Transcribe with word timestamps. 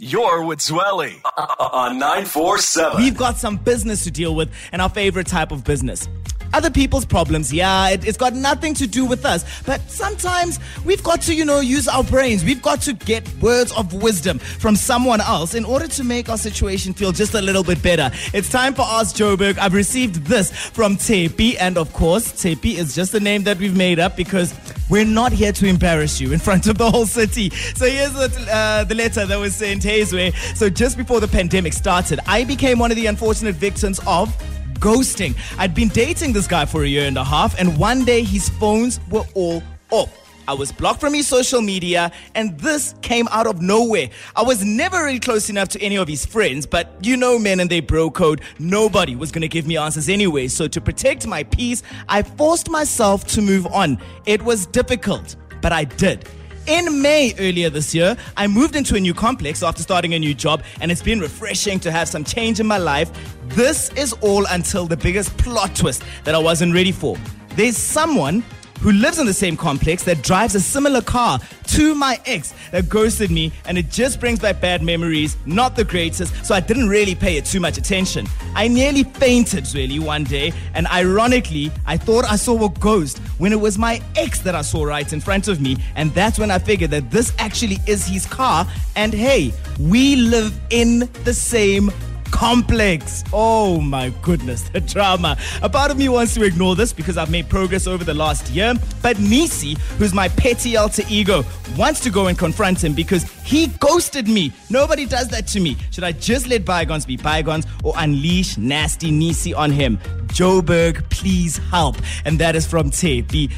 You're 0.00 0.44
with 0.44 0.60
Zweli 0.60 1.20
on 1.58 1.98
947. 1.98 3.02
We've 3.02 3.16
got 3.16 3.36
some 3.36 3.56
business 3.56 4.04
to 4.04 4.12
deal 4.12 4.32
with 4.32 4.48
and 4.70 4.80
our 4.80 4.88
favorite 4.88 5.26
type 5.26 5.50
of 5.50 5.64
business. 5.64 6.08
Other 6.54 6.70
people's 6.70 7.04
problems, 7.04 7.52
yeah, 7.52 7.90
it, 7.90 8.04
has 8.04 8.16
got 8.16 8.32
nothing 8.32 8.74
to 8.74 8.86
do 8.86 9.04
with 9.04 9.24
us. 9.24 9.44
But 9.62 9.80
sometimes 9.90 10.60
we've 10.84 11.02
got 11.02 11.20
to, 11.22 11.34
you 11.34 11.44
know, 11.44 11.58
use 11.58 11.88
our 11.88 12.04
brains. 12.04 12.44
We've 12.44 12.62
got 12.62 12.80
to 12.82 12.92
get 12.92 13.28
words 13.42 13.72
of 13.72 13.92
wisdom 13.92 14.38
from 14.38 14.76
someone 14.76 15.20
else 15.20 15.54
in 15.54 15.64
order 15.64 15.88
to 15.88 16.04
make 16.04 16.28
our 16.28 16.38
situation 16.38 16.94
feel 16.94 17.10
just 17.10 17.34
a 17.34 17.42
little 17.42 17.64
bit 17.64 17.82
better. 17.82 18.10
It's 18.32 18.48
time 18.48 18.74
for 18.74 18.82
Ask 18.82 19.16
Joburg. 19.16 19.58
I've 19.58 19.74
received 19.74 20.26
this 20.26 20.52
from 20.52 20.96
Tepi, 20.96 21.56
and 21.58 21.76
of 21.76 21.92
course, 21.92 22.32
Tepi 22.32 22.78
is 22.78 22.94
just 22.94 23.12
a 23.14 23.20
name 23.20 23.42
that 23.42 23.58
we've 23.58 23.76
made 23.76 23.98
up 23.98 24.16
because 24.16 24.54
we're 24.88 25.04
not 25.04 25.32
here 25.32 25.52
to 25.52 25.66
embarrass 25.66 26.20
you 26.20 26.32
in 26.32 26.38
front 26.38 26.66
of 26.66 26.78
the 26.78 26.90
whole 26.90 27.06
city. 27.06 27.50
So 27.50 27.86
here's 27.86 28.12
the, 28.12 28.48
uh, 28.50 28.84
the 28.84 28.94
letter 28.94 29.26
that 29.26 29.38
was 29.38 29.54
sent 29.54 29.84
way. 29.84 30.32
So 30.54 30.68
just 30.68 30.96
before 30.96 31.20
the 31.20 31.28
pandemic 31.28 31.72
started, 31.72 32.20
I 32.26 32.44
became 32.44 32.78
one 32.78 32.90
of 32.90 32.96
the 32.96 33.06
unfortunate 33.06 33.54
victims 33.54 34.00
of 34.06 34.28
ghosting. 34.74 35.36
I'd 35.58 35.74
been 35.74 35.88
dating 35.88 36.32
this 36.32 36.46
guy 36.46 36.64
for 36.64 36.84
a 36.84 36.86
year 36.86 37.06
and 37.06 37.16
a 37.18 37.24
half, 37.24 37.58
and 37.58 37.76
one 37.76 38.04
day 38.04 38.22
his 38.22 38.48
phones 38.48 39.00
were 39.10 39.24
all 39.34 39.62
off. 39.90 40.27
I 40.48 40.54
was 40.54 40.72
blocked 40.72 40.98
from 40.98 41.12
his 41.12 41.26
social 41.26 41.60
media, 41.60 42.10
and 42.34 42.58
this 42.58 42.94
came 43.02 43.28
out 43.28 43.46
of 43.46 43.60
nowhere. 43.60 44.08
I 44.34 44.42
was 44.42 44.64
never 44.64 45.04
really 45.04 45.20
close 45.20 45.50
enough 45.50 45.68
to 45.68 45.82
any 45.82 45.98
of 45.98 46.08
his 46.08 46.24
friends, 46.24 46.64
but 46.64 46.94
you 47.02 47.18
know, 47.18 47.38
men 47.38 47.60
and 47.60 47.68
their 47.68 47.82
bro 47.82 48.10
code, 48.10 48.40
nobody 48.58 49.14
was 49.14 49.30
gonna 49.30 49.46
give 49.46 49.66
me 49.66 49.76
answers 49.76 50.08
anyway. 50.08 50.48
So, 50.48 50.66
to 50.66 50.80
protect 50.80 51.26
my 51.26 51.42
peace, 51.42 51.82
I 52.08 52.22
forced 52.22 52.70
myself 52.70 53.26
to 53.26 53.42
move 53.42 53.66
on. 53.66 53.98
It 54.24 54.40
was 54.40 54.64
difficult, 54.64 55.36
but 55.60 55.74
I 55.74 55.84
did. 55.84 56.26
In 56.66 57.02
May 57.02 57.34
earlier 57.38 57.68
this 57.68 57.94
year, 57.94 58.16
I 58.34 58.46
moved 58.46 58.74
into 58.74 58.96
a 58.96 59.00
new 59.00 59.12
complex 59.12 59.62
after 59.62 59.82
starting 59.82 60.14
a 60.14 60.18
new 60.18 60.32
job, 60.32 60.62
and 60.80 60.90
it's 60.90 61.02
been 61.02 61.20
refreshing 61.20 61.78
to 61.80 61.92
have 61.92 62.08
some 62.08 62.24
change 62.24 62.58
in 62.58 62.66
my 62.66 62.78
life. 62.78 63.10
This 63.48 63.90
is 63.96 64.14
all 64.22 64.46
until 64.46 64.86
the 64.86 64.96
biggest 64.96 65.36
plot 65.36 65.76
twist 65.76 66.04
that 66.24 66.34
I 66.34 66.38
wasn't 66.38 66.72
ready 66.72 66.92
for. 66.92 67.18
There's 67.54 67.76
someone 67.76 68.44
who 68.80 68.92
lives 68.92 69.18
in 69.18 69.26
the 69.26 69.32
same 69.32 69.56
complex 69.56 70.04
that 70.04 70.22
drives 70.22 70.54
a 70.54 70.60
similar 70.60 71.00
car 71.00 71.38
to 71.66 71.94
my 71.94 72.18
ex 72.26 72.54
that 72.70 72.88
ghosted 72.88 73.30
me, 73.30 73.52
and 73.66 73.76
it 73.76 73.90
just 73.90 74.20
brings 74.20 74.38
back 74.38 74.60
bad 74.60 74.82
memories, 74.82 75.36
not 75.46 75.76
the 75.76 75.84
greatest, 75.84 76.44
so 76.44 76.54
I 76.54 76.60
didn't 76.60 76.88
really 76.88 77.14
pay 77.14 77.36
it 77.36 77.44
too 77.44 77.60
much 77.60 77.78
attention. 77.78 78.26
I 78.54 78.68
nearly 78.68 79.04
fainted 79.04 79.66
really 79.74 79.98
one 79.98 80.24
day, 80.24 80.52
and 80.74 80.86
ironically, 80.88 81.70
I 81.86 81.96
thought 81.96 82.24
I 82.24 82.36
saw 82.36 82.64
a 82.64 82.70
ghost 82.70 83.18
when 83.38 83.52
it 83.52 83.60
was 83.60 83.78
my 83.78 84.00
ex 84.16 84.40
that 84.40 84.54
I 84.54 84.62
saw 84.62 84.84
right 84.84 85.12
in 85.12 85.20
front 85.20 85.48
of 85.48 85.60
me, 85.60 85.76
and 85.94 86.12
that's 86.14 86.38
when 86.38 86.50
I 86.50 86.58
figured 86.58 86.90
that 86.92 87.10
this 87.10 87.32
actually 87.38 87.78
is 87.86 88.06
his 88.06 88.26
car, 88.26 88.66
and 88.96 89.12
hey, 89.12 89.52
we 89.78 90.16
live 90.16 90.58
in 90.70 91.08
the 91.24 91.34
same 91.34 91.90
complex. 92.38 93.24
Oh 93.32 93.80
my 93.80 94.10
goodness, 94.22 94.68
the 94.68 94.80
drama. 94.80 95.36
A 95.60 95.68
part 95.68 95.90
of 95.90 95.98
me 95.98 96.08
wants 96.08 96.34
to 96.34 96.44
ignore 96.44 96.76
this 96.76 96.92
because 96.92 97.18
I've 97.18 97.32
made 97.32 97.48
progress 97.48 97.88
over 97.88 98.04
the 98.04 98.14
last 98.14 98.48
year, 98.50 98.74
but 99.02 99.18
Nisi, 99.18 99.76
who's 99.98 100.14
my 100.14 100.28
petty 100.28 100.76
alter 100.76 101.02
ego, 101.10 101.42
wants 101.76 101.98
to 101.98 102.10
go 102.10 102.28
and 102.28 102.38
confront 102.38 102.84
him 102.84 102.94
because 102.94 103.24
he 103.42 103.66
ghosted 103.80 104.28
me. 104.28 104.52
Nobody 104.70 105.04
does 105.04 105.26
that 105.30 105.48
to 105.48 105.58
me. 105.58 105.76
Should 105.90 106.04
I 106.04 106.12
just 106.12 106.46
let 106.46 106.64
bygones 106.64 107.04
be 107.04 107.16
bygones 107.16 107.66
or 107.82 107.92
unleash 107.96 108.56
nasty 108.56 109.10
Nisi 109.10 109.52
on 109.52 109.72
him? 109.72 109.98
Joburg, 110.28 111.10
please 111.10 111.58
help. 111.72 111.96
And 112.24 112.38
that 112.38 112.54
is 112.54 112.64
from 112.64 112.92
Tepi. 112.92 113.50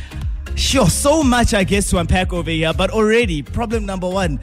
Sure, 0.55 0.89
so 0.89 1.23
much 1.23 1.53
I 1.53 1.65
guess 1.65 1.91
to 1.91 1.99
unpack 1.99 2.33
over 2.33 2.51
here, 2.51 2.73
but 2.73 2.91
already, 2.91 3.43
problem 3.43 3.85
number 3.85 4.09
one 4.09 4.41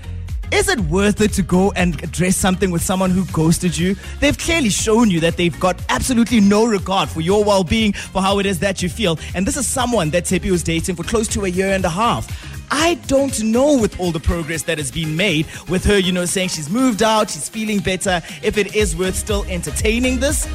is 0.51 0.69
it 0.69 0.79
worth 0.81 1.21
it 1.21 1.33
to 1.33 1.41
go 1.41 1.71
and 1.75 2.01
address 2.03 2.37
something 2.37 2.71
with 2.71 2.81
someone 2.81 3.11
who 3.11 3.25
ghosted 3.33 3.77
you? 3.77 3.95
They've 4.19 4.37
clearly 4.37 4.69
shown 4.69 5.09
you 5.11 5.19
that 5.21 5.37
they've 5.37 5.57
got 5.59 5.81
absolutely 5.89 6.39
no 6.39 6.65
regard 6.65 7.09
for 7.09 7.21
your 7.21 7.43
well 7.43 7.63
being, 7.63 7.93
for 7.93 8.21
how 8.21 8.39
it 8.39 8.45
is 8.45 8.59
that 8.59 8.81
you 8.81 8.89
feel. 8.89 9.19
And 9.35 9.45
this 9.45 9.57
is 9.57 9.67
someone 9.67 10.09
that 10.11 10.23
Tepi 10.23 10.49
was 10.49 10.63
dating 10.63 10.95
for 10.95 11.03
close 11.03 11.27
to 11.29 11.45
a 11.45 11.49
year 11.49 11.73
and 11.73 11.83
a 11.83 11.89
half. 11.89 12.27
I 12.71 12.95
don't 13.07 13.41
know 13.43 13.77
with 13.77 13.99
all 13.99 14.11
the 14.11 14.19
progress 14.19 14.63
that 14.63 14.77
has 14.77 14.91
been 14.91 15.15
made 15.15 15.47
with 15.69 15.85
her, 15.85 15.97
you 15.97 16.11
know, 16.11 16.25
saying 16.25 16.49
she's 16.49 16.69
moved 16.69 17.01
out, 17.01 17.29
she's 17.29 17.47
feeling 17.47 17.79
better, 17.79 18.21
if 18.43 18.57
it 18.57 18.75
is 18.75 18.95
worth 18.95 19.15
still 19.15 19.45
entertaining 19.45 20.19
this. 20.19 20.47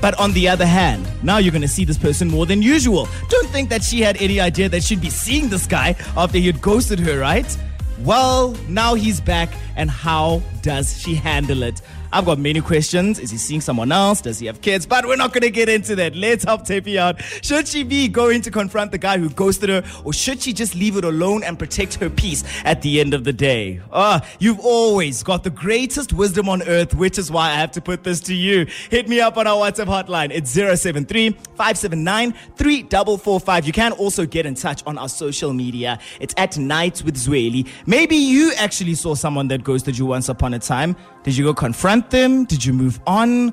But 0.00 0.18
on 0.18 0.32
the 0.32 0.48
other 0.48 0.66
hand, 0.66 1.10
now 1.22 1.38
you're 1.38 1.52
going 1.52 1.62
to 1.62 1.68
see 1.68 1.84
this 1.84 1.98
person 1.98 2.28
more 2.28 2.46
than 2.46 2.62
usual. 2.62 3.08
Don't 3.28 3.48
think 3.48 3.68
that 3.70 3.82
she 3.82 4.00
had 4.00 4.16
any 4.22 4.40
idea 4.40 4.68
that 4.68 4.82
she'd 4.82 5.00
be 5.00 5.10
seeing 5.10 5.48
this 5.48 5.66
guy 5.66 5.96
after 6.16 6.38
he 6.38 6.46
had 6.46 6.60
ghosted 6.60 7.00
her, 7.00 7.18
right? 7.18 7.56
Well, 8.04 8.54
now 8.68 8.94
he's 8.94 9.20
back, 9.20 9.48
and 9.76 9.90
how 9.90 10.40
does 10.62 11.00
she 11.00 11.14
handle 11.14 11.62
it? 11.64 11.82
I've 12.10 12.24
got 12.24 12.38
many 12.38 12.60
questions. 12.60 13.18
Is 13.18 13.30
he 13.30 13.36
seeing 13.36 13.60
someone 13.60 13.92
else? 13.92 14.22
Does 14.22 14.38
he 14.38 14.46
have 14.46 14.62
kids? 14.62 14.86
But 14.86 15.06
we're 15.06 15.16
not 15.16 15.32
going 15.32 15.42
to 15.42 15.50
get 15.50 15.68
into 15.68 15.94
that. 15.96 16.16
Let's 16.16 16.44
help 16.44 16.62
Tepi 16.62 16.96
out. 16.96 17.20
Should 17.42 17.68
she 17.68 17.82
be 17.82 18.08
going 18.08 18.40
to 18.42 18.50
confront 18.50 18.92
the 18.92 18.98
guy 18.98 19.18
who 19.18 19.28
ghosted 19.30 19.68
her, 19.68 19.84
or 20.04 20.12
should 20.12 20.40
she 20.40 20.52
just 20.54 20.74
leave 20.74 20.96
it 20.96 21.04
alone 21.04 21.44
and 21.44 21.58
protect 21.58 21.96
her 21.96 22.08
peace 22.08 22.44
at 22.64 22.80
the 22.80 23.00
end 23.00 23.12
of 23.12 23.24
the 23.24 23.32
day? 23.32 23.80
Ah, 23.92 24.26
you've 24.38 24.60
always 24.60 25.22
got 25.22 25.44
the 25.44 25.50
greatest 25.50 26.14
wisdom 26.14 26.48
on 26.48 26.62
earth, 26.62 26.94
which 26.94 27.18
is 27.18 27.30
why 27.30 27.50
I 27.50 27.54
have 27.54 27.72
to 27.72 27.80
put 27.80 28.04
this 28.04 28.20
to 28.20 28.34
you. 28.34 28.66
Hit 28.90 29.08
me 29.08 29.20
up 29.20 29.36
on 29.36 29.46
our 29.46 29.56
WhatsApp 29.56 29.86
hotline. 29.86 30.30
It's 30.30 30.50
073 30.50 31.30
579 31.30 32.32
3445. 32.56 33.66
You 33.66 33.72
can 33.72 33.92
also 33.92 34.24
get 34.24 34.46
in 34.46 34.54
touch 34.54 34.82
on 34.86 34.96
our 34.96 35.08
social 35.08 35.52
media. 35.52 35.98
It's 36.20 36.34
at 36.38 36.56
Nights 36.56 37.02
with 37.02 37.16
Zweli. 37.16 37.68
Maybe 37.86 38.16
you 38.16 38.52
actually 38.56 38.94
saw 38.94 39.14
someone 39.14 39.48
that 39.48 39.62
ghosted 39.62 39.98
you 39.98 40.06
once 40.06 40.28
upon 40.28 40.54
a 40.54 40.58
time. 40.58 40.96
Did 41.28 41.36
you 41.36 41.44
go 41.44 41.52
confront 41.52 42.08
them? 42.08 42.46
Did 42.46 42.64
you 42.64 42.72
move 42.72 42.98
on? 43.06 43.52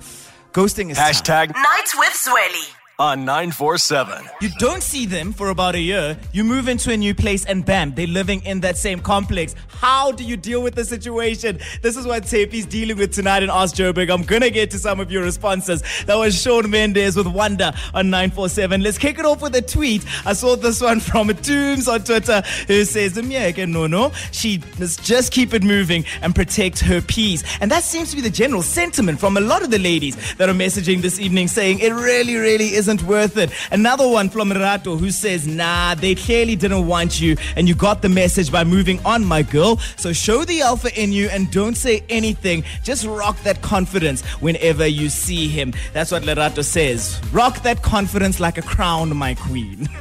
Ghosting 0.54 0.92
is 0.92 0.98
hashtag 0.98 1.54
Nights 1.54 1.94
with 1.98 2.14
Zweli 2.14 2.85
on 2.98 3.26
947. 3.26 4.26
You 4.42 4.50
don't 4.58 4.82
see 4.82 5.06
them 5.06 5.34
for 5.34 5.50
about 5.50 5.76
a 5.76 5.80
year. 5.80 6.18
You 6.32 6.44
move 6.44 6.70
into 6.70 6.92
a 6.92 6.98
new 6.98 7.14
place 7.14 7.44
and 7.46 7.66
bam, 7.66 7.94
they're 7.94 8.08
living 8.08 8.42
in 8.46 8.62
that 8.62 8.78
same 8.78 9.00
complex. 9.02 9.54
How 9.68 10.14
do 10.14 10.24
you 10.24 10.38
deal 10.38 10.64
with 10.64 10.76
the 10.76 10.86
situation? 10.86 11.60
This 11.82 11.98
is 11.98 12.08
what 12.08 12.24
Tepi's 12.24 12.66
dealing 12.66 12.98
with 12.98 13.14
tonight 13.14 13.44
in 13.44 13.50
Ask 13.50 13.76
Joburg. 13.76 14.10
I'm 14.10 14.24
gonna 14.24 14.50
get 14.50 14.72
to 14.72 14.80
some 14.80 15.00
of 15.00 15.12
your 15.12 15.24
responses. 15.24 15.84
That 16.06 16.16
was 16.16 16.42
Shawn 16.42 16.70
Mendes 16.70 17.18
with 17.18 17.28
Wonder 17.28 17.74
on 17.94 18.10
947. 18.10 18.82
Let's 18.82 18.98
kick 18.98 19.20
it 19.20 19.26
off 19.26 19.42
with 19.42 19.56
a 19.56 19.62
tweet. 19.62 20.06
I 20.26 20.34
saw 20.34 20.56
this 20.56 20.82
one 20.82 21.02
from 21.02 21.28
Tooms 21.36 21.88
on 21.88 22.04
Twitter 22.04 22.42
who 22.68 22.86
says, 22.86 23.18
no, 23.18 23.88
no. 23.88 24.12
She 24.32 24.62
must 24.80 25.04
just 25.04 25.34
keep 25.34 25.54
it 25.54 25.64
moving 25.64 26.06
and 26.22 26.34
protect 26.34 26.80
her 26.80 27.02
peace. 27.02 27.44
And 27.60 27.70
that 27.72 27.84
seems 27.84 28.12
to 28.12 28.16
be 28.16 28.22
the 28.22 28.30
general 28.30 28.62
sentiment 28.62 29.20
from 29.20 29.36
a 29.36 29.42
lot 29.42 29.64
of 29.64 29.72
the 29.72 29.80
ladies 29.80 30.16
that 30.36 30.50
are 30.50 30.54
messaging 30.54 31.02
this 31.02 31.20
evening 31.20 31.48
saying 31.48 31.80
it 31.80 31.92
really, 31.92 32.36
really 32.36 32.74
is 32.74 32.85
isn't 32.86 33.02
worth 33.04 33.36
it. 33.38 33.50
Another 33.72 34.08
one 34.08 34.30
from 34.30 34.52
Rato 34.52 35.00
who 35.00 35.10
says, 35.10 35.48
nah, 35.48 35.96
they 35.96 36.14
clearly 36.14 36.56
didn't 36.56 36.86
want 36.86 37.20
you 37.20 37.36
and 37.56 37.68
you 37.68 37.74
got 37.74 38.04
the 38.04 38.10
message 38.10 38.52
by 38.52 38.64
moving 38.64 39.04
on, 39.04 39.26
my 39.26 39.42
girl. 39.42 39.78
So 39.98 40.14
show 40.14 40.46
the 40.46 40.62
alpha 40.62 40.90
in 41.02 41.12
you 41.12 41.28
and 41.30 41.50
don't 41.50 41.74
say 41.74 42.04
anything. 42.10 42.64
Just 42.84 43.04
rock 43.08 43.42
that 43.42 43.64
confidence 43.64 44.22
whenever 44.40 44.86
you 44.86 45.10
see 45.10 45.48
him. 45.48 45.74
That's 45.94 46.12
what 46.12 46.22
Lerato 46.24 46.64
says. 46.64 47.20
Rock 47.32 47.64
that 47.64 47.82
confidence 47.82 48.40
like 48.40 48.60
a 48.60 48.62
crown, 48.62 49.16
my 49.18 49.34
queen. 49.34 49.90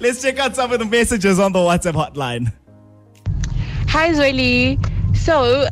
Let's 0.00 0.20
check 0.20 0.40
out 0.40 0.56
some 0.56 0.72
of 0.72 0.80
the 0.80 0.84
messages 0.84 1.38
on 1.38 1.52
the 1.52 1.60
WhatsApp 1.60 1.94
hotline. 1.94 2.52
Hi, 3.88 4.10
Zweli. 4.10 5.16
So, 5.16 5.68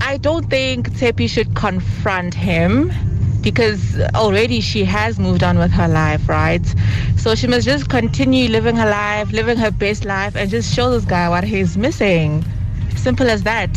I 0.00 0.16
don't 0.16 0.50
think 0.50 0.90
Tepi 0.90 1.28
should 1.30 1.54
confront 1.54 2.34
him 2.34 2.90
because 3.44 4.00
already 4.14 4.60
she 4.60 4.84
has 4.84 5.18
moved 5.18 5.44
on 5.44 5.58
with 5.58 5.70
her 5.70 5.86
life, 5.86 6.28
right? 6.28 6.64
So 7.18 7.34
she 7.34 7.46
must 7.46 7.66
just 7.66 7.90
continue 7.90 8.48
living 8.48 8.74
her 8.74 8.88
life, 8.90 9.30
living 9.30 9.58
her 9.58 9.70
best 9.70 10.04
life, 10.04 10.34
and 10.34 10.50
just 10.50 10.74
show 10.74 10.90
this 10.90 11.04
guy 11.04 11.28
what 11.28 11.44
he's 11.44 11.76
missing. 11.76 12.44
Simple 12.96 13.28
as 13.28 13.42
that. 13.42 13.70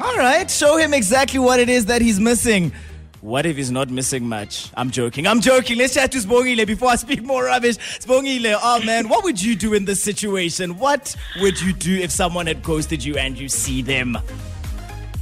All 0.00 0.16
right, 0.16 0.50
show 0.50 0.78
him 0.78 0.94
exactly 0.94 1.38
what 1.38 1.60
it 1.60 1.68
is 1.68 1.86
that 1.86 2.00
he's 2.00 2.18
missing. 2.18 2.72
What 3.20 3.44
if 3.44 3.56
he's 3.56 3.70
not 3.70 3.90
missing 3.90 4.26
much? 4.26 4.70
I'm 4.76 4.90
joking. 4.90 5.26
I'm 5.26 5.40
joking. 5.40 5.78
Let's 5.78 5.94
chat 5.94 6.12
to 6.12 6.18
Sbongile 6.18 6.66
before 6.66 6.88
I 6.88 6.96
speak 6.96 7.22
more 7.22 7.44
rubbish. 7.44 7.76
Sbongile, 7.76 8.58
oh 8.62 8.82
man, 8.84 9.08
what 9.08 9.24
would 9.24 9.42
you 9.42 9.56
do 9.56 9.74
in 9.74 9.84
this 9.84 10.02
situation? 10.02 10.78
What 10.78 11.14
would 11.40 11.60
you 11.60 11.72
do 11.72 11.96
if 11.96 12.10
someone 12.10 12.46
had 12.46 12.62
ghosted 12.62 13.04
you 13.04 13.16
and 13.16 13.36
you 13.36 13.48
see 13.48 13.82
them? 13.82 14.16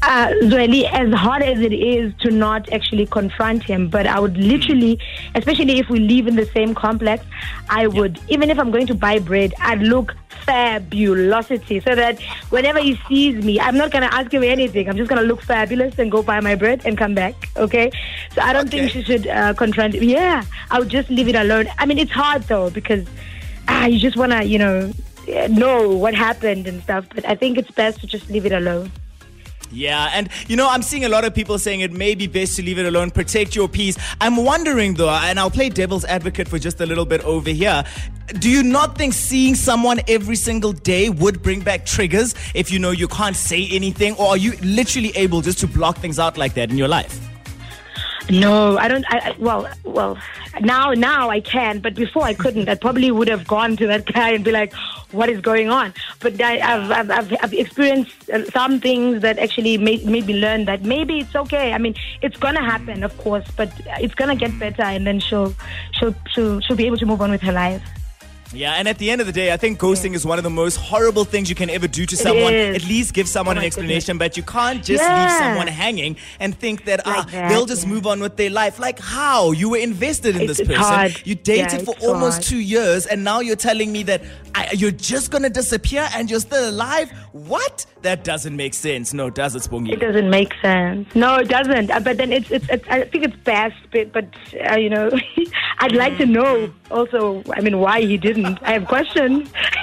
Uh, 0.06 0.29
Zweli, 0.43 0.85
as 0.91 1.12
hard 1.15 1.43
as 1.43 1.61
it 1.61 1.73
is 1.73 2.12
to 2.21 2.31
not 2.31 2.71
actually 2.73 3.06
confront 3.06 3.62
him, 3.62 3.89
but 3.89 4.06
I 4.06 4.21
would 4.21 4.37
literally, 4.37 4.99
especially 5.35 5.79
if 5.79 5.89
we 5.89 6.01
live 6.01 6.27
in 6.27 6.37
the 6.37 6.47
same 6.47 6.75
complex, 6.75 7.25
I 7.69 7.87
would, 7.87 8.21
even 8.29 8.51
if 8.51 8.59
I'm 8.59 8.71
going 8.71 8.87
to 8.89 8.95
buy 8.95 9.19
bread, 9.19 9.55
I'd 9.61 9.81
look 9.81 10.15
fabulosity 10.29 11.81
so 11.81 11.95
that 11.95 12.21
whenever 12.51 12.79
he 12.81 12.97
sees 13.09 13.43
me, 13.45 13.59
I'm 13.59 13.77
not 13.77 13.91
going 13.91 14.03
to 14.03 14.15
ask 14.15 14.33
him 14.33 14.43
anything. 14.43 14.89
I'm 14.89 14.97
just 14.97 15.09
going 15.09 15.23
to 15.23 15.27
look 15.27 15.43
fabulous 15.43 15.99
and 15.99 16.11
go 16.11 16.23
buy 16.23 16.41
my 16.41 16.55
bread 16.55 16.83
and 16.85 16.99
come 16.99 17.15
back. 17.15 17.35
Okay. 17.56 17.91
So 18.35 18.43
I 18.43 18.53
don't 18.53 18.69
okay. 18.69 18.81
think 18.81 18.93
she 18.93 19.03
should 19.03 19.27
uh, 19.27 19.55
confront 19.55 19.95
him. 19.95 20.03
Yeah. 20.03 20.45
I 20.71 20.79
would 20.81 20.91
just 20.91 21.09
leave 21.09 21.29
it 21.29 21.37
alone. 21.37 21.67
I 21.79 21.87
mean, 21.87 21.99
it's 21.99 22.12
hard 22.12 22.43
though 22.43 22.69
because 22.71 23.06
ah, 23.69 23.87
you 23.87 23.99
just 23.99 24.17
want 24.17 24.33
to, 24.33 24.45
you 24.45 24.59
know, 24.59 24.93
know 25.49 25.89
what 25.89 26.15
happened 26.15 26.67
and 26.67 26.83
stuff. 26.83 27.06
But 27.15 27.27
I 27.27 27.35
think 27.35 27.56
it's 27.56 27.71
best 27.71 28.01
to 28.01 28.06
just 28.06 28.29
leave 28.29 28.45
it 28.45 28.53
alone. 28.53 28.93
Yeah, 29.75 30.11
and 30.15 30.29
you 30.47 30.55
know, 30.55 30.71
I'm 30.71 30.82
seeing 30.82 31.05
a 31.05 31.09
lot 31.09 31.25
of 31.25 31.35
people 31.35 31.59
saying 31.59 31.81
it 31.81 31.93
may 31.93 32.15
be 32.15 32.29
best 32.29 32.55
to 32.56 32.62
leave 32.62 32.79
it 32.79 32.87
alone, 32.87 33.11
protect 33.11 33.56
your 33.56 33.69
peace. 33.69 33.99
I'm 34.21 34.37
wondering 34.37 34.94
though, 34.94 35.11
and 35.11 35.38
I'll 35.38 35.50
play 35.50 35.69
devil's 35.69 36.05
advocate 36.05 36.47
for 36.47 36.61
just 36.61 36.81
a 36.81 36.87
little 36.87 37.05
bit 37.05 37.23
over 37.23 37.50
here. 37.50 37.82
Do 38.38 38.49
you 38.49 38.62
not 38.62 38.97
think 38.97 39.15
seeing 39.15 39.56
someone 39.56 40.00
every 40.06 40.37
single 40.37 40.73
day 40.73 41.11
would 41.11 41.43
bring 41.43 41.61
back 41.61 41.85
triggers 41.85 42.37
if 42.55 42.71
you 42.71 42.79
know 42.79 42.93
you 42.93 43.09
can't 43.09 43.35
say 43.35 43.69
anything, 43.73 44.15
or 44.15 44.29
are 44.29 44.37
you 44.37 44.53
literally 44.62 45.11
able 45.17 45.41
just 45.41 45.59
to 45.59 45.67
block 45.67 45.99
things 45.99 46.20
out 46.20 46.38
like 46.38 46.55
that 46.55 46.70
in 46.70 46.79
your 46.79 46.88
life? 46.88 47.34
No, 48.31 48.79
I 48.79 48.88
don't. 48.88 49.05
I, 49.12 49.19
I, 49.19 49.37
well, 49.38 49.69
well, 49.85 50.17
now, 50.61 50.93
now 50.93 51.29
I 51.29 51.41
can, 51.41 51.81
but 51.81 51.94
before 51.94 52.25
I 52.25 52.32
couldn't. 52.32 52.71
I 52.71 52.75
probably 52.75 53.11
would 53.11 53.29
have 53.29 53.47
gone 53.47 53.76
to 53.76 53.87
that 53.87 54.06
guy 54.06 54.31
and 54.31 54.43
be 54.43 54.50
like, 54.50 54.73
"What 55.12 55.29
is 55.29 55.41
going 55.43 55.69
on?" 55.69 55.93
But 56.21 56.41
I, 56.41 56.56
have 56.56 56.91
I've, 56.91 57.11
I've, 57.11 57.37
I've 57.43 57.53
experienced 57.53 58.31
uh, 58.31 58.44
some 58.50 58.81
things 58.81 59.21
that 59.21 59.38
actually 59.38 59.76
made, 59.76 60.06
made 60.06 60.26
me 60.26 60.35
learn 60.35 60.65
that 60.65 60.82
maybe 60.85 61.19
it's 61.19 61.37
okay. 61.37 61.75
I 61.75 61.79
mean, 61.79 61.94
it's 62.23 62.38
gonna 62.38 62.65
happen, 62.65 63.05
of 63.05 63.17
course, 63.19 63.44
but 63.56 63.71
it's 64.00 64.15
gonna 64.15 64.37
get 64.37 64.59
better, 64.59 64.82
and 64.82 65.06
then 65.06 65.20
she'll, 65.20 65.55
she'll, 65.93 66.15
she'll, 66.32 66.61
she'll 66.61 66.77
be 66.77 66.87
able 66.87 66.97
to 66.99 67.06
move 67.06 67.20
on 67.20 67.31
with 67.31 67.43
her 67.43 67.53
life. 67.53 67.82
Yeah, 68.52 68.75
and 68.75 68.87
at 68.88 68.99
the 68.99 69.11
end 69.11 69.20
of 69.20 69.26
the 69.26 69.32
day, 69.32 69.52
I 69.52 69.56
think 69.56 69.81
ghosting 69.81 70.11
yeah. 70.11 70.17
is 70.17 70.26
one 70.26 70.38
of 70.38 70.44
the 70.44 70.50
most 70.50 70.76
horrible 70.76 71.25
things 71.25 71.49
you 71.49 71.56
can 71.56 71.70
ever 71.70 71.88
do 71.88 72.06
to 72.06 72.17
someone. 72.17 72.52
At 72.55 72.85
least 72.85 73.14
give 73.14 73.29
someone 73.29 73.56
oh 73.56 73.61
an 73.61 73.67
explanation, 73.67 74.19
goodness. 74.19 74.29
but 74.29 74.37
you 74.37 74.43
can't 74.43 74.85
just 74.85 75.02
yeah. 75.02 75.23
leave 75.23 75.38
someone 75.38 75.67
hanging 75.67 76.17
and 76.41 76.56
think 76.56 76.85
that 76.85 77.06
like 77.06 77.17
ah, 77.17 77.29
that, 77.31 77.49
they'll 77.49 77.67
just 77.67 77.85
yeah. 77.85 77.93
move 77.93 78.06
on 78.06 78.20
with 78.20 78.37
their 78.37 78.50
life. 78.50 78.79
Like 78.79 78.99
how? 78.99 79.52
You 79.52 79.70
were 79.70 79.79
invested 79.79 80.37
in 80.37 80.43
it's, 80.43 80.58
this 80.58 80.67
person. 80.67 80.82
Hard. 80.82 81.23
You 81.25 81.35
dated 81.35 81.85
for 81.85 81.94
almost 82.02 82.37
hard. 82.37 82.44
two 82.44 82.58
years, 82.58 83.06
and 83.06 83.25
now 83.25 83.41
you're 83.41 83.56
telling 83.56 83.93
me 83.93 84.02
that 84.05 84.23
I, 84.55 84.70
you're 84.73 84.91
just 84.91 85.31
gonna 85.31 85.50
disappear 85.50 86.08
and 86.14 86.31
you're 86.31 86.41
still 86.41 86.69
alive. 86.70 87.12
What? 87.35 87.85
That 88.03 88.23
doesn't 88.23 88.55
make 88.55 88.75
sense. 88.75 89.13
No, 89.13 89.29
does 89.29 89.57
it, 89.57 89.63
Spungi? 89.63 89.91
It 89.93 89.99
doesn't 89.99 90.31
make 90.31 90.55
sense. 90.63 91.13
No, 91.17 91.35
it 91.35 91.49
doesn't. 91.49 91.91
Uh, 91.91 91.99
but 91.99 92.17
then 92.17 92.33
it's, 92.33 92.49
it's, 92.49 92.69
it's, 92.69 92.87
I 92.89 93.03
think 93.03 93.25
it's 93.25 93.35
best, 93.39 93.75
but, 93.91 94.13
but 94.13 94.29
uh, 94.71 94.77
you 94.77 94.89
know, 94.89 95.11
I'd 95.81 95.97
like 95.97 96.17
to 96.19 96.27
know 96.27 96.73
also. 96.93 97.43
I 97.53 97.61
mean, 97.61 97.81
why 97.81 98.03
he 98.03 98.19
didn't. 98.19 98.63
I 98.63 98.75
have 98.75 98.87
questions. 98.87 99.51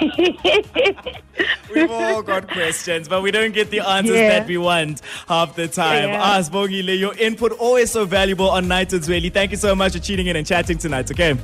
We've 1.74 1.90
all 1.90 2.22
got 2.22 2.48
questions, 2.48 3.06
but 3.06 3.22
we 3.22 3.30
don't 3.30 3.52
get 3.52 3.70
the 3.70 3.80
answers 3.80 4.16
yeah. 4.16 4.38
that 4.38 4.46
we 4.48 4.56
want 4.56 5.02
half 5.28 5.54
the 5.54 5.68
time. 5.68 6.08
Yeah. 6.08 6.22
Ah, 6.22 6.38
Spungi, 6.40 6.98
your 6.98 7.14
input 7.18 7.52
always 7.52 7.90
so 7.90 8.06
valuable 8.06 8.48
on 8.48 8.66
Night 8.66 8.94
and 8.94 9.02
Zweli. 9.02 9.30
Thank 9.30 9.50
you 9.50 9.58
so 9.58 9.74
much 9.74 9.92
for 9.92 9.98
tuning 9.98 10.28
in 10.28 10.36
and 10.36 10.46
chatting 10.46 10.78
tonight. 10.78 11.10
Okay. 11.10 11.36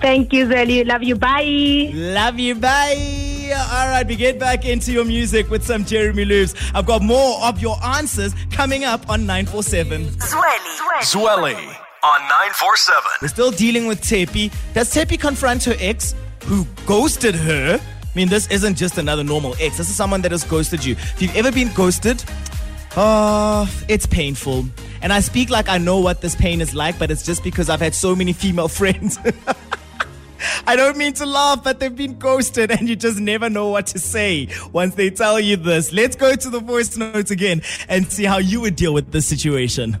Thank 0.00 0.32
you, 0.32 0.46
Zelly. 0.46 0.84
Love 0.84 1.04
you. 1.04 1.14
Bye. 1.14 1.92
Love 1.94 2.40
you. 2.40 2.56
Bye. 2.56 3.33
All 3.52 3.88
right, 3.88 4.06
we 4.06 4.16
get 4.16 4.38
back 4.38 4.64
into 4.64 4.92
your 4.92 5.04
music 5.04 5.50
with 5.50 5.64
some 5.64 5.84
Jeremy 5.84 6.24
Loops. 6.24 6.54
I've 6.74 6.86
got 6.86 7.02
more 7.02 7.42
of 7.44 7.60
your 7.60 7.76
answers 7.84 8.34
coming 8.50 8.84
up 8.84 9.08
on 9.08 9.26
947. 9.26 10.06
Zweli. 10.06 11.02
Zweli 11.02 11.54
on 12.02 12.20
947. 12.20 13.02
We're 13.22 13.28
still 13.28 13.50
dealing 13.50 13.86
with 13.86 14.00
Tepi. 14.00 14.52
Does 14.74 14.92
Tepi 14.92 15.18
confront 15.18 15.64
her 15.64 15.74
ex 15.78 16.14
who 16.44 16.66
ghosted 16.86 17.34
her? 17.34 17.80
I 17.80 18.16
mean, 18.16 18.28
this 18.28 18.48
isn't 18.50 18.76
just 18.76 18.98
another 18.98 19.24
normal 19.24 19.54
ex. 19.60 19.78
This 19.78 19.88
is 19.90 19.96
someone 19.96 20.22
that 20.22 20.30
has 20.30 20.44
ghosted 20.44 20.84
you. 20.84 20.92
If 20.92 21.22
you've 21.22 21.36
ever 21.36 21.50
been 21.50 21.72
ghosted, 21.74 22.22
oh, 22.96 23.68
it's 23.88 24.06
painful. 24.06 24.66
And 25.02 25.12
I 25.12 25.20
speak 25.20 25.50
like 25.50 25.68
I 25.68 25.78
know 25.78 26.00
what 26.00 26.20
this 26.20 26.34
pain 26.34 26.60
is 26.60 26.74
like, 26.74 26.98
but 26.98 27.10
it's 27.10 27.24
just 27.24 27.42
because 27.42 27.68
I've 27.68 27.80
had 27.80 27.94
so 27.94 28.14
many 28.14 28.32
female 28.32 28.68
friends. 28.80 29.18
I 30.66 30.76
don't 30.76 30.96
mean 30.96 31.12
to 31.14 31.26
laugh, 31.26 31.62
but 31.62 31.78
they've 31.78 31.94
been 31.94 32.18
ghosted 32.18 32.70
and 32.70 32.88
you 32.88 32.96
just 32.96 33.18
never 33.18 33.50
know 33.50 33.68
what 33.68 33.86
to 33.88 33.98
say 33.98 34.48
once 34.72 34.94
they 34.94 35.10
tell 35.10 35.38
you 35.38 35.56
this. 35.56 35.92
Let's 35.92 36.16
go 36.16 36.34
to 36.34 36.50
the 36.50 36.60
voice 36.60 36.96
notes 36.96 37.30
again 37.30 37.62
and 37.88 38.10
see 38.10 38.24
how 38.24 38.38
you 38.38 38.60
would 38.62 38.76
deal 38.76 38.94
with 38.94 39.12
this 39.12 39.26
situation. 39.26 39.98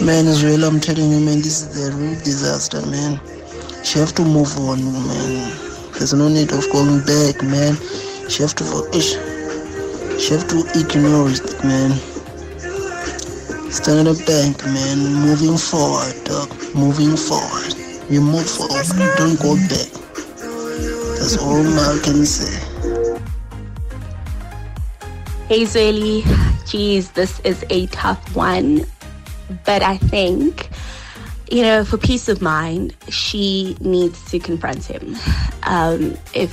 Man, 0.00 0.26
Israel, 0.26 0.64
I'm 0.64 0.80
telling 0.80 1.10
you, 1.10 1.20
man, 1.20 1.38
this 1.38 1.62
is 1.62 1.88
a 1.88 1.96
real 1.96 2.18
disaster, 2.20 2.84
man. 2.86 3.20
She 3.84 3.98
have 4.00 4.12
to 4.16 4.22
move 4.22 4.56
on, 4.58 4.82
man. 4.84 5.56
There's 5.92 6.14
no 6.14 6.28
need 6.28 6.52
of 6.52 6.68
going 6.70 7.00
back, 7.06 7.42
man. 7.42 7.76
She 8.28 8.42
have 8.42 8.54
to, 8.56 8.64
she 10.18 10.34
have 10.34 10.48
to 10.48 10.66
ignore 10.74 11.30
it, 11.30 11.64
man. 11.64 11.92
Stand 13.70 14.08
at 14.08 14.16
the 14.16 14.24
bank, 14.26 14.64
man. 14.66 14.98
Moving 15.22 15.56
forward, 15.56 16.14
dog. 16.24 16.50
Moving 16.74 17.16
forward. 17.16 17.77
You 18.10 18.22
move 18.22 18.48
forward, 18.48 18.86
don't 19.18 19.38
go 19.38 19.54
back. 19.54 19.92
That's 21.18 21.36
all 21.36 21.60
I 21.60 22.00
can 22.02 22.24
say. 22.24 22.58
Hey 25.46 25.64
Zweli, 25.64 26.24
geez, 26.66 27.10
this 27.10 27.38
is 27.40 27.66
a 27.68 27.86
tough 27.88 28.34
one. 28.34 28.86
But 29.66 29.82
I 29.82 29.98
think, 29.98 30.70
you 31.50 31.62
know, 31.62 31.84
for 31.84 31.98
peace 31.98 32.30
of 32.30 32.40
mind, 32.40 32.96
she 33.10 33.76
needs 33.80 34.24
to 34.30 34.38
confront 34.38 34.86
him. 34.86 35.14
Um, 35.64 36.16
if 36.32 36.50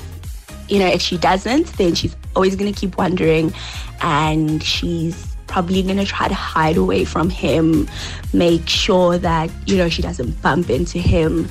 you 0.68 0.80
know, 0.80 0.88
if 0.88 1.02
she 1.02 1.18
doesn't, 1.18 1.68
then 1.78 1.96
she's 1.96 2.18
always 2.36 2.58
going 2.58 2.74
to 2.74 2.78
keep 2.78 2.98
wondering 2.98 3.54
and 4.02 4.62
she's 4.62 5.35
probably 5.56 5.82
going 5.82 5.96
to 5.96 6.04
try 6.04 6.28
to 6.28 6.34
hide 6.34 6.76
away 6.76 7.06
from 7.06 7.30
him, 7.30 7.88
make 8.34 8.68
sure 8.68 9.18
that, 9.18 9.50
you 9.66 9.78
know, 9.78 9.88
she 9.88 10.02
doesn't 10.02 10.42
bump 10.42 10.70
into 10.70 11.00
him. 11.00 11.48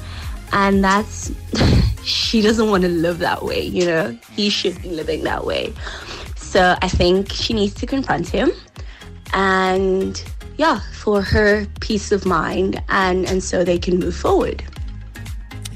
And 0.52 0.84
that's, 0.84 1.32
she 2.04 2.42
doesn't 2.42 2.68
want 2.68 2.82
to 2.82 2.90
live 2.90 3.20
that 3.20 3.42
way, 3.42 3.62
you 3.62 3.86
know, 3.86 4.14
he 4.36 4.50
should 4.50 4.76
be 4.82 4.90
living 4.90 5.22
that 5.22 5.46
way. 5.46 5.72
So 6.36 6.76
I 6.82 6.88
think 6.88 7.32
she 7.32 7.54
needs 7.54 7.72
to 7.76 7.86
confront 7.86 8.28
him 8.28 8.50
and, 9.32 10.22
yeah, 10.58 10.80
for 10.92 11.22
her 11.22 11.64
peace 11.80 12.12
of 12.12 12.26
mind 12.26 12.82
and, 12.90 13.24
and 13.24 13.42
so 13.42 13.64
they 13.64 13.78
can 13.78 13.98
move 13.98 14.14
forward. 14.14 14.62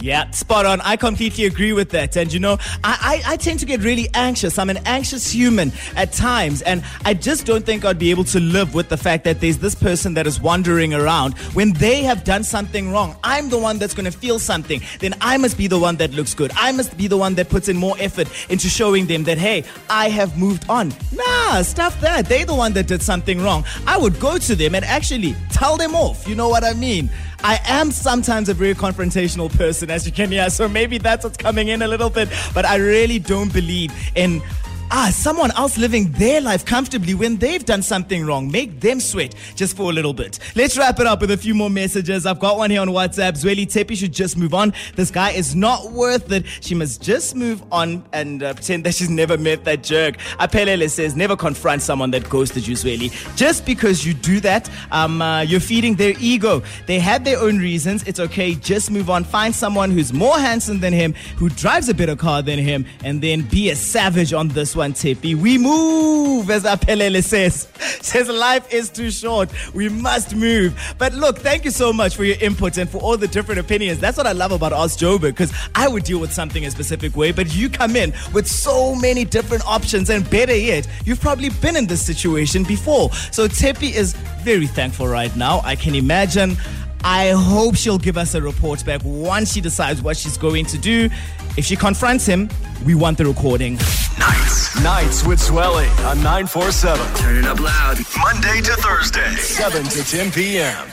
Yeah, 0.00 0.30
spot 0.30 0.64
on. 0.64 0.80
I 0.82 0.96
completely 0.96 1.46
agree 1.46 1.72
with 1.72 1.90
that. 1.90 2.16
And 2.16 2.32
you 2.32 2.38
know, 2.38 2.58
I, 2.84 3.22
I, 3.26 3.32
I, 3.32 3.36
tend 3.36 3.58
to 3.60 3.66
get 3.66 3.82
really 3.82 4.08
anxious. 4.14 4.58
I'm 4.58 4.70
an 4.70 4.78
anxious 4.86 5.30
human 5.30 5.72
at 5.96 6.12
times. 6.12 6.62
And 6.62 6.84
I 7.04 7.14
just 7.14 7.46
don't 7.46 7.64
think 7.66 7.84
I'd 7.84 7.98
be 7.98 8.10
able 8.10 8.24
to 8.24 8.40
live 8.40 8.74
with 8.74 8.88
the 8.88 8.96
fact 8.96 9.24
that 9.24 9.40
there's 9.40 9.58
this 9.58 9.74
person 9.74 10.14
that 10.14 10.26
is 10.26 10.40
wandering 10.40 10.94
around 10.94 11.36
when 11.54 11.72
they 11.74 12.02
have 12.02 12.22
done 12.22 12.44
something 12.44 12.92
wrong. 12.92 13.16
I'm 13.24 13.48
the 13.48 13.58
one 13.58 13.78
that's 13.78 13.94
going 13.94 14.10
to 14.10 14.16
feel 14.16 14.38
something. 14.38 14.80
Then 15.00 15.14
I 15.20 15.36
must 15.36 15.58
be 15.58 15.66
the 15.66 15.78
one 15.78 15.96
that 15.96 16.12
looks 16.12 16.32
good. 16.32 16.52
I 16.54 16.70
must 16.72 16.96
be 16.96 17.08
the 17.08 17.16
one 17.16 17.34
that 17.34 17.48
puts 17.48 17.68
in 17.68 17.76
more 17.76 17.96
effort 17.98 18.28
into 18.50 18.68
showing 18.68 19.06
them 19.06 19.24
that, 19.24 19.38
hey, 19.38 19.64
I 19.90 20.10
have 20.10 20.38
moved 20.38 20.68
on. 20.68 20.92
Nah, 21.12 21.62
stuff 21.62 22.00
that. 22.00 22.26
They're 22.26 22.46
the 22.46 22.54
one 22.54 22.72
that 22.74 22.86
did 22.86 23.02
something 23.02 23.40
wrong. 23.40 23.64
I 23.86 23.96
would 23.96 24.20
go 24.20 24.38
to 24.38 24.54
them 24.54 24.74
and 24.74 24.84
actually 24.84 25.34
tell 25.50 25.76
them 25.76 25.94
off. 25.94 26.26
You 26.28 26.36
know 26.36 26.48
what 26.48 26.62
I 26.62 26.74
mean? 26.74 27.10
I 27.44 27.60
am 27.66 27.90
sometimes 27.92 28.48
a 28.48 28.54
very 28.54 28.74
confrontational 28.74 29.50
person, 29.56 29.90
as 29.90 30.04
you 30.04 30.12
can 30.12 30.30
hear. 30.30 30.50
So 30.50 30.68
maybe 30.68 30.98
that's 30.98 31.24
what's 31.24 31.36
coming 31.36 31.68
in 31.68 31.82
a 31.82 31.88
little 31.88 32.10
bit. 32.10 32.28
But 32.52 32.64
I 32.64 32.76
really 32.76 33.18
don't 33.18 33.52
believe 33.52 33.92
in 34.16 34.42
ah, 34.90 35.10
someone 35.12 35.50
else 35.52 35.78
living 35.78 36.10
their 36.12 36.40
life 36.40 36.64
comfortably 36.64 37.14
when 37.14 37.36
they've 37.36 37.64
done 37.64 37.82
something 37.82 38.24
wrong. 38.24 38.50
Make 38.50 38.80
them 38.80 39.00
sweat 39.00 39.34
just 39.54 39.76
for 39.76 39.90
a 39.90 39.92
little 39.92 40.12
bit. 40.12 40.38
Let's 40.54 40.78
wrap 40.78 41.00
it 41.00 41.06
up 41.06 41.20
with 41.20 41.30
a 41.30 41.36
few 41.36 41.54
more 41.54 41.70
messages. 41.70 42.26
I've 42.26 42.40
got 42.40 42.56
one 42.56 42.70
here 42.70 42.80
on 42.80 42.88
WhatsApp. 42.88 43.32
Zweli 43.32 43.66
Tepi 43.66 43.96
should 43.96 44.12
just 44.12 44.36
move 44.36 44.54
on. 44.54 44.72
This 44.96 45.10
guy 45.10 45.30
is 45.30 45.54
not 45.54 45.92
worth 45.92 46.30
it. 46.32 46.44
She 46.60 46.74
must 46.74 47.02
just 47.02 47.34
move 47.34 47.62
on 47.70 48.04
and 48.12 48.42
uh, 48.42 48.54
pretend 48.54 48.84
that 48.84 48.94
she's 48.94 49.10
never 49.10 49.36
met 49.36 49.64
that 49.64 49.82
jerk. 49.82 50.16
Apelele 50.38 50.88
says, 50.90 51.16
never 51.16 51.36
confront 51.36 51.82
someone 51.82 52.10
that 52.12 52.28
ghosted 52.28 52.66
you, 52.66 52.74
Zweli. 52.74 53.10
Just 53.36 53.66
because 53.66 54.06
you 54.06 54.14
do 54.14 54.40
that, 54.40 54.70
um, 54.90 55.20
uh, 55.20 55.42
you're 55.42 55.60
feeding 55.60 55.94
their 55.94 56.14
ego. 56.20 56.62
They 56.86 56.98
had 56.98 57.24
their 57.24 57.38
own 57.38 57.58
reasons. 57.58 58.02
It's 58.04 58.20
okay. 58.20 58.54
Just 58.54 58.90
move 58.90 59.10
on. 59.10 59.24
Find 59.24 59.54
someone 59.54 59.90
who's 59.90 60.12
more 60.12 60.38
handsome 60.38 60.80
than 60.80 60.92
him, 60.92 61.14
who 61.36 61.48
drives 61.48 61.88
a 61.88 61.94
better 61.94 62.16
car 62.16 62.42
than 62.42 62.58
him, 62.58 62.86
and 63.04 63.20
then 63.20 63.42
be 63.42 63.70
a 63.70 63.76
savage 63.76 64.32
on 64.32 64.48
this 64.48 64.74
one, 64.78 64.94
Tepi. 64.94 65.34
We 65.34 65.58
move, 65.58 66.48
as 66.50 66.64
Apelele 66.64 67.22
says. 67.22 67.68
Says 68.00 68.28
life 68.28 68.72
is 68.72 68.88
too 68.88 69.10
short. 69.10 69.50
We 69.74 69.88
must 69.88 70.34
move. 70.34 70.74
But 70.96 71.12
look, 71.12 71.38
thank 71.38 71.64
you 71.64 71.70
so 71.70 71.92
much 71.92 72.16
for 72.16 72.24
your 72.24 72.36
input 72.40 72.78
and 72.78 72.88
for 72.88 72.98
all 72.98 73.16
the 73.16 73.28
different 73.28 73.60
opinions. 73.60 73.98
That's 73.98 74.16
what 74.16 74.26
I 74.26 74.32
love 74.32 74.52
about 74.52 74.72
Ask 74.72 74.98
Joburg, 74.98 75.32
because 75.32 75.52
I 75.74 75.88
would 75.88 76.04
deal 76.04 76.18
with 76.18 76.32
something 76.32 76.64
a 76.64 76.70
specific 76.70 77.16
way, 77.16 77.32
but 77.32 77.54
you 77.54 77.68
come 77.68 77.96
in 77.96 78.14
with 78.32 78.46
so 78.46 78.94
many 78.94 79.24
different 79.24 79.66
options, 79.66 80.08
and 80.08 80.28
better 80.30 80.56
yet, 80.56 80.88
you've 81.04 81.20
probably 81.20 81.50
been 81.50 81.76
in 81.76 81.86
this 81.86 82.00
situation 82.00 82.64
before. 82.64 83.12
So 83.32 83.48
Tepi 83.48 83.92
is 83.94 84.14
very 84.42 84.66
thankful 84.66 85.08
right 85.08 85.34
now. 85.36 85.60
I 85.64 85.76
can 85.76 85.94
imagine. 85.94 86.56
I 87.04 87.30
hope 87.30 87.76
she'll 87.76 87.98
give 87.98 88.16
us 88.16 88.34
a 88.34 88.42
report 88.42 88.84
back 88.84 89.02
once 89.04 89.52
she 89.52 89.60
decides 89.60 90.02
what 90.02 90.16
she's 90.16 90.36
going 90.36 90.66
to 90.66 90.78
do. 90.78 91.08
If 91.56 91.64
she 91.64 91.76
confronts 91.76 92.26
him, 92.26 92.48
we 92.84 92.94
want 92.94 93.18
the 93.18 93.26
recording. 93.26 93.74
Nights. 94.18 94.47
Nights 94.82 95.26
with 95.26 95.40
Zweli 95.40 95.88
on 96.06 96.18
947. 96.18 97.14
Turn 97.14 97.36
it 97.36 97.46
up 97.46 97.58
loud. 97.58 97.98
Monday 98.20 98.60
to 98.60 98.74
Thursday, 98.76 99.34
7 99.36 99.84
to 99.84 100.04
10 100.04 100.30
p.m. 100.30 100.88